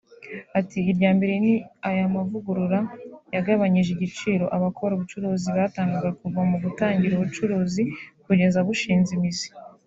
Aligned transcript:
Ati 0.59 0.79
“Irya 0.91 1.09
mbere 1.17 1.33
ni 1.43 1.53
aya 1.89 2.05
mavugurura 2.15 2.79
yagabanyije 3.35 3.89
igiciro 3.93 4.45
abakora 4.55 4.91
ubucuruzi 4.95 5.47
batangaga 5.57 6.09
kuva 6.19 6.39
mu 6.49 6.57
gutangira 6.63 7.13
ubucuruzi 7.15 7.81
kugeza 8.25 8.59
bushinze 8.67 9.11
imizi 9.19 9.49